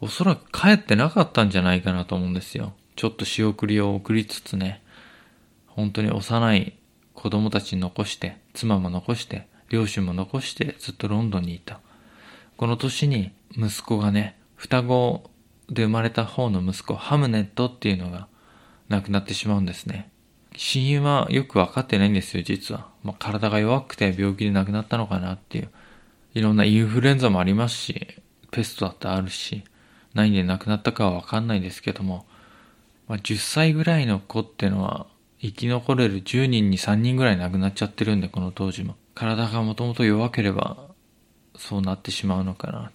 [0.00, 2.74] おそらく帰ってなかったんじゃないかなと思うんですよ。
[2.96, 4.82] ちょっと仕送りを送りつつね、
[5.66, 6.74] 本当に幼い
[7.24, 11.80] 子供たち残して、妻も残して、両親も残してずっとロンドンにいた。
[12.58, 15.30] この年に息子がね、双子
[15.70, 18.28] で生まれた方の息子、ハムネットっていうのが
[18.90, 20.10] 亡くなってしまうんですね。
[20.54, 22.88] 死因はよくわかってないんですよ、実は。
[23.02, 25.70] まあ、体が弱くて病気で亡くなったのかなっていう。
[26.34, 28.06] いろんなインフルエンザもありますし、
[28.50, 29.64] ペストだってあるし、
[30.12, 32.26] 何で亡くなったかはわかんないですけども、
[33.08, 35.06] まあ、10歳ぐらいの子ってのは
[35.44, 38.96] 生き残れる10人に3人ぐらい亡くなっちゃってるんで、この当時も。
[39.14, 40.88] 体がもともと弱ければ
[41.54, 42.92] そうなってしまうのかな。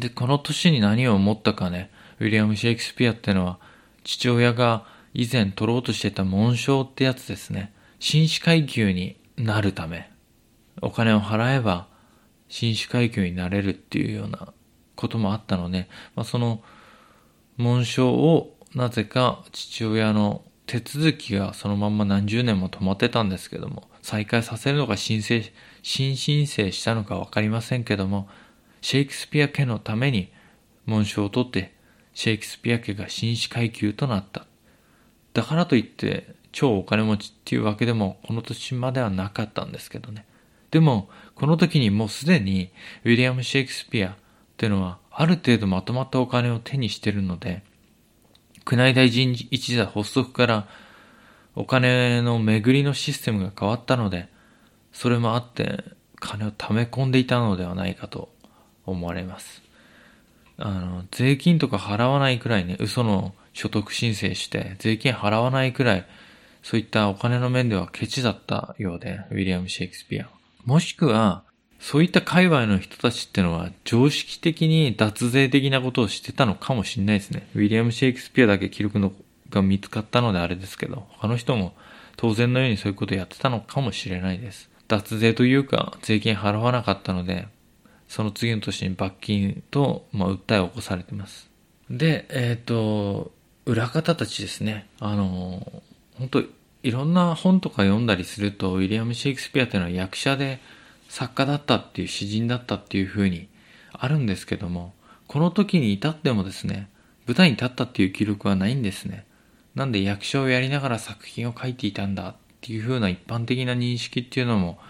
[0.00, 3.60] で、この年に何を思ったかね、ウィリアム・シェイクスピアってのは、
[4.02, 7.72] 父親が以前取ろうとしてた紋章ってやつですね。
[8.00, 10.10] 紳士階級になるため、
[10.82, 11.86] お金を払えば
[12.48, 14.52] 紳士階級になれるっていうような
[14.96, 16.62] こともあったので、まあ、その
[17.56, 25.42] 紋章をなぜか父親の手続きがそのまんま何十年も止まってたんですけども、再開させるのか申請、
[25.82, 28.28] 新申請したのかわかりませんけども、
[28.80, 30.30] シェイクスピア家のために
[30.86, 31.74] 紋章を取って、
[32.14, 34.46] シェイクスピア家が紳士階級となった。
[35.32, 40.24] だからといって超お金持ちっていうわけでもこの年まではなかったんですけどね。
[40.70, 42.70] でも、この時にもうすでに
[43.04, 44.14] ウィリアム・シェイクスピアっ
[44.56, 47.62] ていうのはある程度まとまったお金を手にしてるので、
[48.70, 50.68] 宮内大臣一座発足から
[51.54, 54.28] お金の巡りのシステムが変わったので、
[54.92, 55.84] それもあって
[56.18, 58.30] 金を溜め込んでいたのではないかと
[58.86, 59.62] 思われます。
[60.56, 66.06] あの、税金とか払わないくらいね、嘘の所得申請して税金払わないくらい、
[66.62, 70.28] そういったお金の面ではケチだったようで、ウィリアム・シェイクスピア。
[70.64, 71.43] もしくは、
[71.84, 77.46] そういった界隈の人たちってのは常識的に脱税的なことをしてたのかもしれないですね。
[77.54, 79.12] ウィリアム・シェイクスピアだけ記録の
[79.50, 81.74] が見つかったのであれですけど、他の人も
[82.16, 84.70] 当然のようにそういうことをやってたのかもしれないです。
[84.88, 87.48] 脱税というか、税金払わなかったので、
[88.08, 91.50] その次の年に罰金と、まあ、訴えを起こされてます。
[91.90, 93.30] で、えっ、ー、と、
[93.66, 94.86] 裏方たちですね。
[95.00, 95.82] あの、
[96.14, 96.42] 本当
[96.82, 100.60] いろんな本とか読んだりすると、ウィリアム・シェイクスピアっていうのは役者で
[101.14, 103.46] 作家だったっていう詩人だったっていう風に
[103.92, 104.94] あるんですけども、
[105.28, 106.90] この時に至ってもですね、
[107.28, 109.24] 舞台に立ったっていう記録はないんですね。
[109.76, 114.80] なんで役者をやりながら作品を書いていたんだっていう風な一般的な認識っていうのも、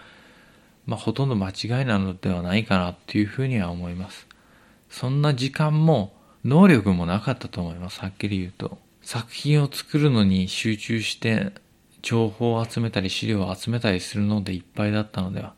[0.87, 4.25] まあほとんど間違いなのではないかなっていう風には思います。
[4.89, 8.79] そんな時間も能力もなかったと思います、はっきり言うと。
[9.03, 11.51] 作品を作るのに集中して
[12.01, 15.53] 情報を集めたり資料を集めたりするのでいっぱいだったのでは。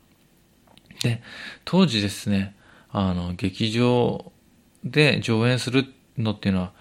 [1.04, 1.22] で、
[1.66, 2.56] 当時ですね、
[2.90, 4.32] あの、劇場
[4.84, 5.86] で上演する
[6.18, 6.72] のっていうのは、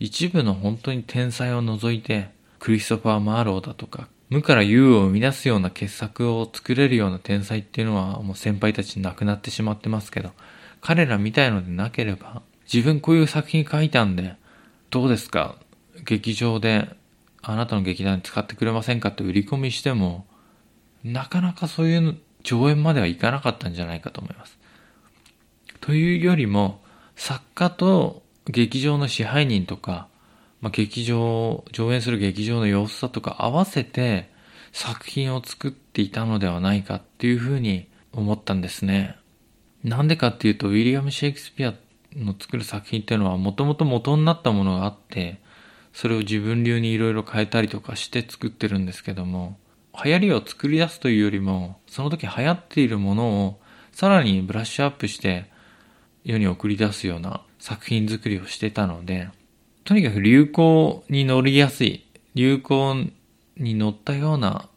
[0.00, 10.32] 一部の本当に天才を除いて、クリストファー・マーローだとか、無から有を生み出すような傑作を作れるような天才っていうのはもう先輩たちに亡くなってしまってますけど、
[10.80, 14.36] 彼らみたいのでなければ、自分こういう作品書いたんで、
[14.90, 15.56] どうですか？
[16.04, 16.88] 劇場で
[17.42, 19.10] あなたの劇団に使ってくれませんか？
[19.10, 20.26] って売り込みしても、
[21.04, 24.58] なかなかそういう上演まではいかなかったんじゃないかと思います。
[25.80, 26.80] というよりも、
[27.16, 30.08] 作家と劇場の支配人とか、
[30.60, 34.30] まあ、劇場、上演する劇場の様子だとか合わせて
[34.72, 39.16] 作品を作っていたのではないかっていうふうに思ったんですね。
[39.84, 41.74] なんでかっていうと、ウィリアム・シェイクスピア
[42.16, 45.40] の作る作品っていうのはもともと元になったものがあって、
[45.92, 49.58] それを自分流にいろいろ変えたりとかして作ってるんですけども、
[50.04, 53.60] 流行りを作り出すというよりも、その時流行っているものを
[53.92, 55.50] さらにブラッシュアップして
[56.24, 59.28] 世に送り出すような作品作りをしてたので、
[59.84, 63.06] とにかく流行に乗りやすい、流行
[63.56, 64.68] に乗ったような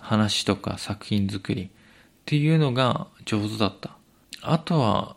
[0.00, 1.68] 話とか作品作りっ
[2.24, 3.96] ていうのが上手だった。
[4.40, 5.16] あとは、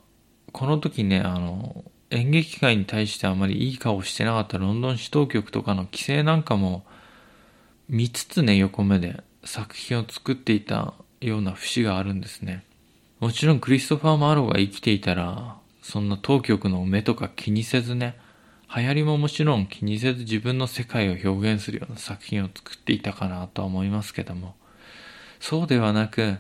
[0.52, 6.86] この時ね、あの、演劇界に対してあまりいい顔してなかったロンドン市当局とかの規制なんかも
[7.90, 12.64] 見つつね、横目で作品を作っていたような節があるんですね。
[13.20, 18.18] もちろんクリストファー・マーローが生きていたら、そんな当局の目とか気にせずね、
[18.76, 24.56] 流行りももちろん気にせず自分の世界を表現するような作品を作っていたかなとは思いますけども、
[25.40, 26.38] そうではなく、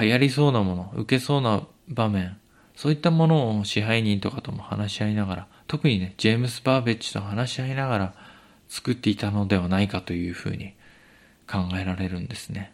[0.00, 2.36] 流行りそうなもの、受けそうな場面、
[2.74, 8.14] そういったものを支配人とかとも話し合いながら、特にね、ジェームス・バーベッジと話し合いながら
[8.68, 10.74] 作っていたのではないかというふうに
[11.46, 12.72] 考えられるんですね。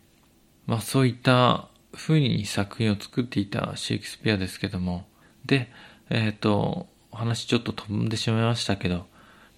[0.66, 5.06] まあそういったふうに作品を作っていたシェイクスピアですけども、
[5.44, 5.68] で、
[6.10, 9.06] えっ、ー、と、話ちょっと飛んでしまいましたけど、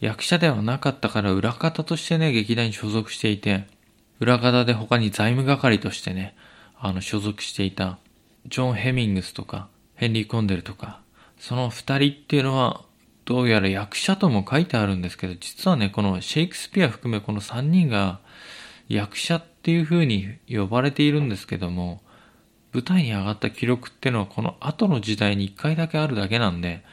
[0.01, 3.67] 役者ではなかったから裏方としてね、劇団に所属していて、
[4.21, 6.35] 裏方で他に財務係としてね、
[6.79, 7.99] あの、所属していた、
[8.47, 11.01] ジョン・ヘミングスとか、ヘンリー・コンデルとか、
[11.39, 12.85] その二人っていうのは、
[13.25, 18.21] どうやら役者とも書いてあるんですけど、実はね、このシェイクスピア含めこの三人が
[18.95, 22.03] 役者っていう風に呼ばれているんですけども、
[22.73, 26.85] 舞台に上がった記録ってのはこの後の時代に一回だけあるだけなんで、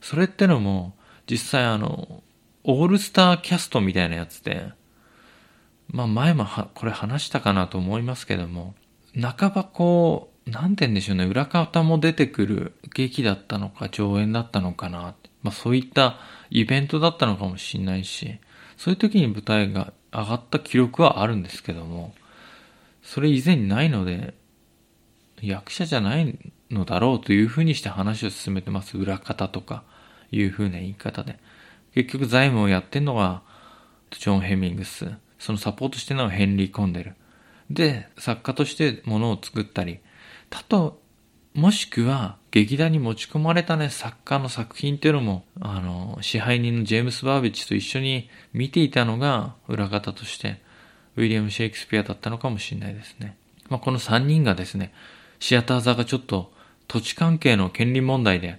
[0.00, 0.94] それってのも
[1.28, 2.22] 実際あの、
[2.64, 4.72] オールスターキャストみたいなやつで、
[5.88, 8.74] まあ前もこれ話したかなと思いますけども、
[9.20, 15.14] 半ばこう、なんて言うんでしょうね、裏方も出てくる劇だったのか上演だったのかな。
[15.42, 16.18] まあそういった
[16.50, 18.38] イベントだったのかもしれないし、
[18.76, 22.14] そういう時に舞台が上がった記録はあるんですけども、
[23.02, 24.34] それ以前にないので、
[25.40, 26.38] 役者じゃない
[26.70, 28.96] のだろうというふうにして話を進めてます。
[28.96, 29.82] 裏方とか
[30.30, 31.38] いうふうな言い方で。
[31.94, 33.42] 結局財務をやってんのが
[34.10, 35.12] ジョン・ヘミングス。
[35.38, 37.14] そのサポートしてるのがヘンリー・コンデル。
[37.70, 39.98] で、作家としてものを作ったり、
[40.50, 41.01] たと、
[41.54, 50.60] もしくは劇団に持ち込まれたね、作家の作品っていうのも、あの、支配人のジェームス・バーベッジと一緒に見ていたのが裏方として、
[51.16, 53.36] ウィリアム・シェイクスピアだったのかもしれないですね。
[53.68, 54.92] まあ、この3人がですね、
[55.40, 56.52] シアター座がちょっと
[56.88, 58.58] 土地関係の権利問題で、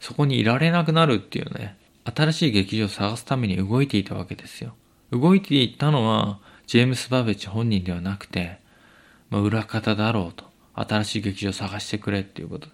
[0.00, 4.74] そこにいられなくなるっていうね、新しい劇場を探すために動いていたわけですよ。
[5.12, 8.58] 動いていったのは、ジェームス・バーベッジ本人ではなくて、
[9.30, 10.51] まあ、裏方だろうと。
[10.74, 12.72] 新しい劇場探してくれっていうことで。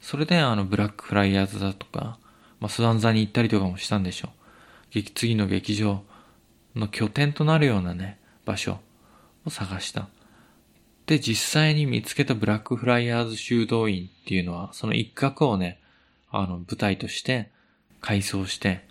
[0.00, 2.18] それで、あの、ブラックフライヤーズだとか、
[2.60, 4.28] まあ、スワン座に行ったりとかもしたんでしょ
[4.94, 5.02] う。
[5.14, 6.02] 次の劇場
[6.74, 8.78] の拠点となるようなね、場所
[9.44, 10.08] を探した。
[11.06, 15.80] で、実際に見つけたブラックフライヤーズ修道院っていうのは、その一角をね、
[16.30, 17.50] あの、舞台として
[18.00, 18.86] 改装して、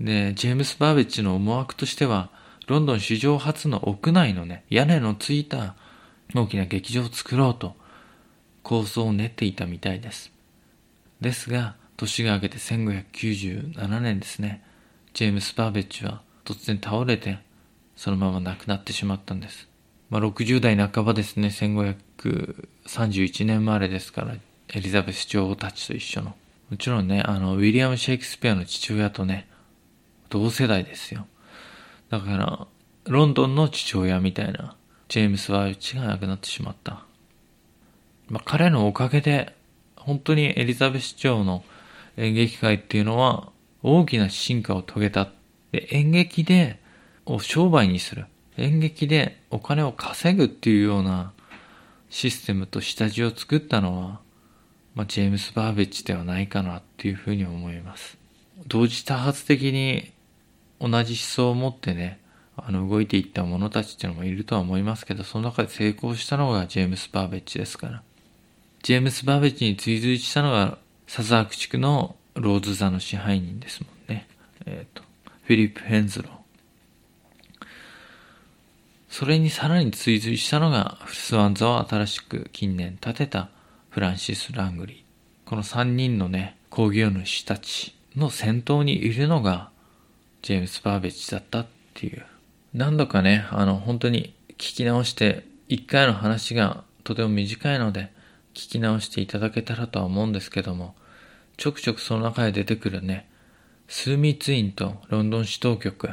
[0.00, 2.30] で、ジェームス・バーベッジの思惑としては、
[2.66, 5.74] ロンドン史上初の屋内のね、屋根のついた
[6.34, 7.74] 大きな劇場を作ろうと
[8.62, 10.32] 構想を練っていたみたいです。
[11.20, 14.62] ですが、年が明けて1597年ですね、
[15.14, 17.38] ジェームス・バーベッジは突然倒れて、
[17.96, 19.68] そのまま亡くなってしまったんです。
[20.10, 26.36] まあ、60代半ばですね、1531年生まれですから、エリザベス女王たちと一緒の。
[26.70, 29.48] もちろんね、あの、ウィリアム・シェイクスピアの父親とね、
[30.28, 31.26] 同世代ですよ。
[32.10, 32.66] だから、
[33.04, 34.76] ロンドンの父親みたいな、
[35.08, 37.04] ジェームス・ワイチが亡くなってしまった。
[38.28, 39.54] まあ、彼のおかげで、
[39.96, 41.64] 本当にエリザベス女王の
[42.16, 43.50] 演劇界っていうのは、
[43.82, 45.28] 大きな進化を遂げた。
[45.72, 46.78] で演劇で、
[47.26, 48.26] を商売にする。
[48.56, 51.32] 演劇でお金を稼ぐっていうような
[52.10, 54.20] システムと下地を作ったのは、
[54.94, 58.18] まあ、ジェームス・バーベッジではないかなっていうふうに思います。
[58.66, 60.10] 同時多発的に
[60.80, 62.20] 同じ思想を持ってね、
[62.66, 68.02] あの動いていった者たちっていうのもいるとは思いますけど、その中で成功したのがジェームス・バーベッジですから。
[68.82, 74.28] ジェームス・バーベッジに追随したのがサザーク地区のローズ座の支配人ですもんね。
[74.66, 75.02] えっ、ー、と、
[75.42, 76.38] フィリップ・ヘンズロー。
[79.08, 83.50] それにさらに追随したのが、スワン座を新しく近年建てた
[83.90, 85.48] フランシス・ラングリー。
[85.48, 89.70] この3人のね、工業主たちの先頭にいるのが、
[90.42, 92.24] ジェームス・バーベッジだったっていう。
[92.78, 98.12] 何度かね、あの、本当に聞き直して、一回の話がとても短いので、
[98.54, 100.94] 聞き直していただけたらとは思うんですけども、
[101.56, 103.28] ちょくちょくその中で出てくるね、
[103.88, 106.08] スーミーツインとロンドン市当局、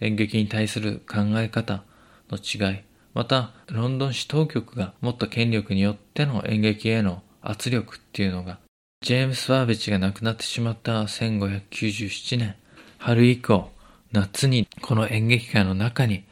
[0.00, 1.84] 演劇に対する考え方
[2.28, 2.80] の違い、
[3.14, 8.58] また、ロンドン市当局が持った権力によっての演劇への圧力っていうのが、
[9.00, 12.56] ジェームス・バーベッジが亡くなってしまった1597年、
[12.98, 13.70] 春以降、
[14.14, 16.24] 夏にこの演劇界の中に、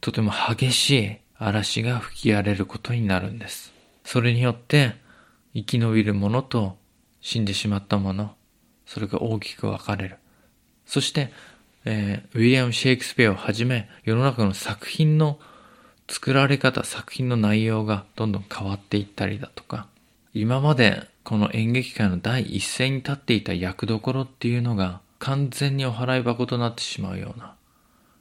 [0.00, 3.72] とても激しい嵐が吹き荒れることになるんです。
[4.04, 4.94] それによって、
[5.52, 6.76] 生き延びる者と
[7.20, 8.36] 死んでしまった者、
[8.86, 10.16] それが大きく分かれる。
[10.86, 11.32] そして、
[11.84, 15.40] えー、ウィリアム・シェイクスピアをはじめ、世の中の作品の
[16.08, 19.88] 作られ方、作品の内容がどんどん変わっていったりだとか、
[20.34, 27.56] 今までこの演劇界の第一線に立っていた役どころっていうのが完全にお払い箱となってしまうような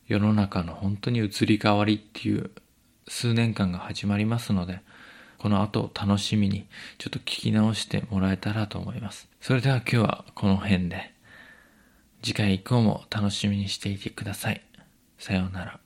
[0.07, 2.51] 世の中の本当に移り変わりっていう
[3.07, 4.81] 数年間が始まりますので、
[5.37, 6.67] この後を楽しみに
[6.97, 9.27] ちょっと聞き直してもらえたらと思います。
[9.41, 11.13] それでは今日はこの辺で、
[12.23, 14.61] 次回以降も楽しみにしていてください。
[15.17, 15.84] さようなら。